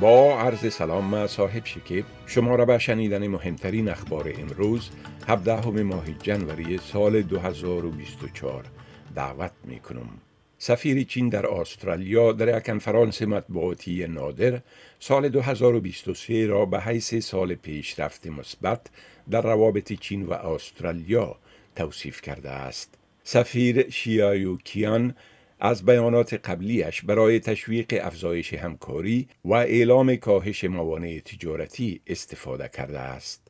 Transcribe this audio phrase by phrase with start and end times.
[0.00, 4.90] با عرض سلام ما صاحب شکیب شما را به شنیدن مهمترین اخبار امروز
[5.28, 8.64] 17 ماه جنوری سال 2024
[9.14, 10.08] دعوت می کنم.
[10.58, 14.60] سفیر چین در استرالیا در یک کنفرانس مطبوعاتی نادر
[15.00, 18.80] سال 2023 را به حیث سال پیشرفت مثبت
[19.30, 21.36] در روابط چین و استرالیا
[21.76, 22.94] توصیف کرده است.
[23.24, 25.14] سفیر شیایو کیان
[25.62, 33.48] از بیانات قبلیش برای تشویق افزایش همکاری و اعلام کاهش موانع تجارتی استفاده کرده است.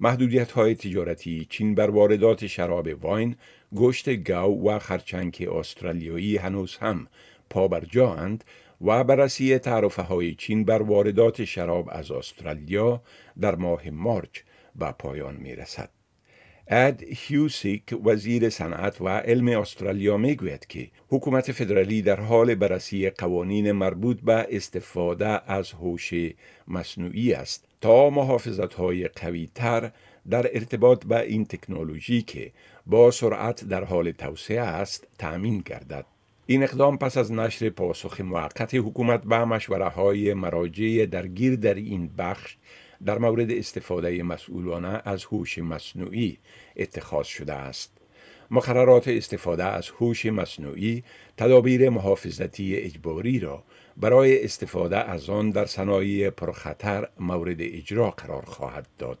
[0.00, 3.36] محدودیت های تجارتی چین بر واردات شراب واین،
[3.74, 7.06] گوشت گاو و خرچنگ استرالیایی هنوز هم
[7.50, 8.44] پابرجااند
[8.80, 13.02] و بررسی تعرفه های چین بر واردات شراب از استرالیا
[13.40, 14.40] در ماه مارچ
[14.76, 15.90] به پایان می رسد.
[16.68, 23.10] اد هیوسیک وزیر صنعت و علم استرالیا می گوید که حکومت فدرالی در حال بررسی
[23.10, 26.12] قوانین مربوط به استفاده از هوش
[26.68, 29.92] مصنوعی است تا محافظت های قوی تر
[30.30, 32.52] در ارتباط به این تکنولوژی که
[32.86, 36.06] با سرعت در حال توسعه است تأمین گردد.
[36.46, 42.10] این اقدام پس از نشر پاسخ موقت حکومت به مشوره های مراجع درگیر در این
[42.18, 42.56] بخش
[43.04, 46.38] در مورد استفاده مسئولانه از هوش مصنوعی
[46.76, 47.92] اتخاذ شده است.
[48.50, 51.04] مقررات استفاده از هوش مصنوعی
[51.36, 53.64] تدابیر محافظتی اجباری را
[53.96, 59.18] برای استفاده از آن در صنایع پرخطر مورد اجرا قرار خواهد داد.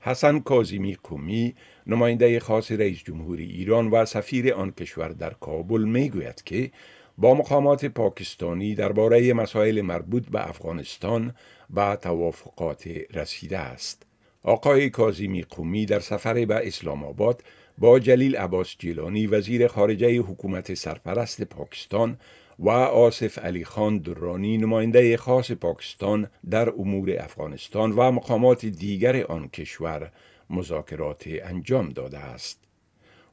[0.00, 1.54] حسن کازیمی کومی
[1.86, 6.70] نماینده خاص رئیس جمهوری ایران و سفیر آن کشور در کابل می گوید که
[7.18, 11.34] با مقامات پاکستانی درباره مسائل مربوط به افغانستان
[11.70, 14.06] به توافقات رسیده است.
[14.42, 17.42] آقای کازیمی قومی در سفر به اسلام آباد
[17.78, 22.18] با جلیل عباس جیلانی وزیر خارجه حکومت سرپرست پاکستان
[22.58, 29.48] و آصف علی خان درانی نماینده خاص پاکستان در امور افغانستان و مقامات دیگر آن
[29.48, 30.10] کشور
[30.50, 32.60] مذاکرات انجام داده است.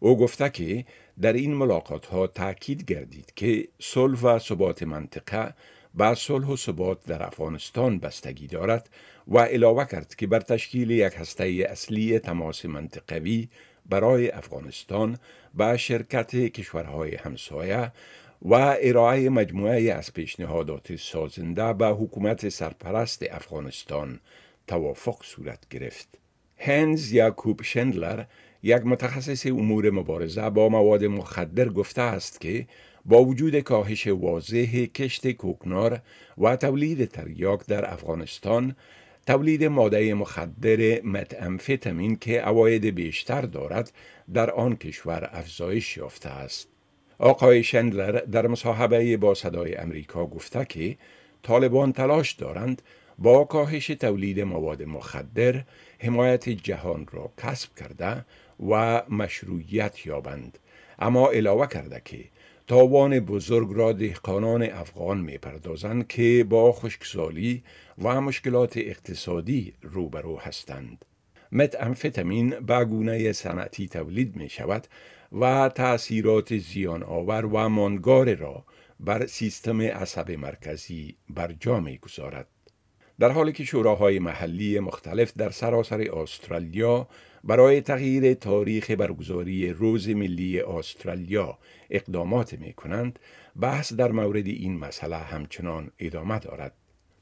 [0.00, 0.84] او گفته که
[1.20, 5.54] در این ملاقات ها تاکید گردید که صلح و ثبات منطقه
[5.94, 8.90] به صلح و ثبات در افغانستان بستگی دارد
[9.28, 13.48] و علاوه کرد که بر تشکیل یک هسته اصلی تماس منطقوی
[13.86, 15.18] برای افغانستان
[15.54, 17.92] به شرکت کشورهای همسایه
[18.42, 24.20] و ارائه مجموعه از پیشنهادات سازنده به حکومت سرپرست افغانستان
[24.66, 26.18] توافق صورت گرفت.
[26.62, 28.24] هنز یاکوب شندلر
[28.62, 32.66] یک متخصص امور مبارزه با مواد مخدر گفته است که
[33.04, 36.00] با وجود کاهش واضح کشت کوکنار
[36.38, 38.76] و تولید تریاک در افغانستان
[39.26, 43.92] تولید ماده مخدر متامفتامین که اواید بیشتر دارد
[44.34, 46.68] در آن کشور افزایش یافته است.
[47.18, 50.96] آقای شندلر در مصاحبه با صدای امریکا گفته که
[51.42, 52.82] طالبان تلاش دارند
[53.20, 55.64] با کاهش تولید مواد مخدر
[55.98, 58.24] حمایت جهان را کسب کرده
[58.70, 60.58] و مشروعیت یابند
[60.98, 62.24] اما علاوه کرده که
[62.66, 67.62] تاوان بزرگ را دهقانان افغان می پردازند که با خشکسالی
[68.02, 71.04] و مشکلات اقتصادی روبرو هستند.
[71.52, 74.86] متامفتامین به گونه صنعتی تولید می شود
[75.40, 78.64] و تأثیرات زیان آور و مانگار را
[79.00, 82.46] بر سیستم عصب مرکزی بر جا می گذارد.
[83.20, 87.08] در حالی که شوراهای محلی مختلف در سراسر استرالیا
[87.44, 91.58] برای تغییر تاریخ برگزاری روز ملی استرالیا
[91.90, 93.18] اقدامات می کنند
[93.60, 96.72] بحث در مورد این مسئله همچنان ادامه دارد.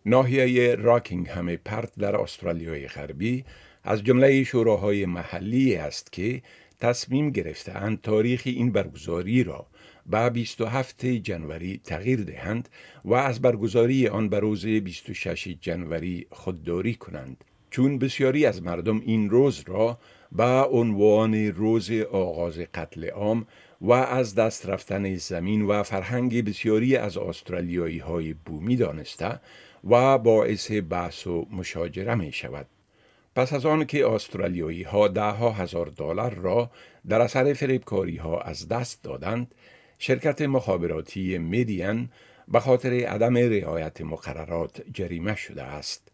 [0.06, 3.44] ناحیه راکینگ همه پرت در استرالیای غربی
[3.84, 6.42] از جمله شوراهای محلی است که
[6.80, 9.66] تصمیم گرفتهاند تاریخ این برگزاری را
[10.08, 12.68] به 27 جنوری تغییر دهند
[13.04, 19.30] و از برگزاری آن به روز 26 جنوری خودداری کنند چون بسیاری از مردم این
[19.30, 19.98] روز را
[20.32, 23.46] به عنوان روز آغاز قتل عام
[23.80, 29.40] و از دست رفتن زمین و فرهنگ بسیاری از استرالیایی های بومی دانسته
[29.90, 32.66] و باعث بحث و مشاجره می شود.
[33.36, 36.70] پس از آن که استرالیایی ها ده ها هزار دلار را
[37.08, 39.54] در اثر فریبکاری ها از دست دادند،
[39.98, 42.08] شرکت مخابراتی میدین
[42.48, 46.12] به خاطر عدم رعایت مقررات جریمه شده است.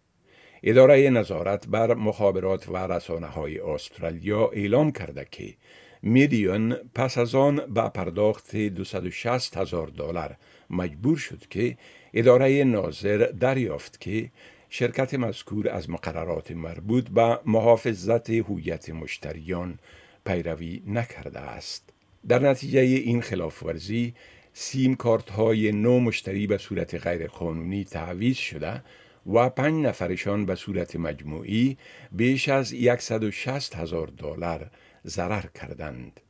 [0.62, 5.54] اداره نظارت بر مخابرات و رسانه های استرالیا اعلام کرده که
[6.02, 10.36] میدیون پس از آن به پرداخت 260 هزار دلار
[10.70, 11.76] مجبور شد که
[12.14, 14.30] اداره ناظر دریافت که
[14.70, 19.78] شرکت مذکور از مقررات مربوط به محافظت هویت مشتریان
[20.26, 21.93] پیروی نکرده است.
[22.28, 24.14] در نتیجه این خلافورزی
[24.52, 28.82] سیم کارت های نو مشتری به صورت غیرقانونی تعویض شده
[29.26, 31.78] و پنج نفرشان به صورت مجموعی
[32.12, 34.70] بیش از 160 هزار دلار
[35.06, 36.20] ضرر کردند.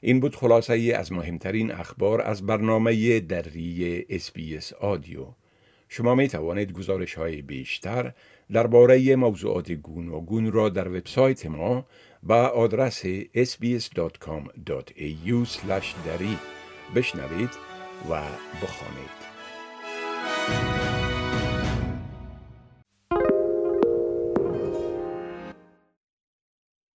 [0.00, 5.26] این بود خلاصه ای از مهمترین اخبار از برنامه دری اسپیس آدیو.
[5.94, 8.12] شما می توانید گزارش های بیشتر
[8.52, 11.86] درباره موضوعات گوناگون را در وبسایت ما
[12.22, 14.06] با آدرس sbs.com.au
[16.06, 16.38] دری
[16.94, 17.50] بشنوید
[18.10, 18.22] و
[18.62, 19.31] بخوانید.